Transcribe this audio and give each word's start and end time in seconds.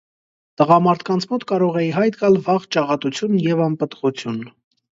Տղամարդկանց 0.61 1.27
մոտ 1.33 1.45
կարող 1.51 1.77
է 1.83 1.85
ի 1.89 1.93
հայտ 1.99 2.17
գալ 2.23 2.39
վաղ 2.49 2.67
ճաղատություն 2.77 3.39
և 3.47 3.65
անպտղություն։ 3.69 4.45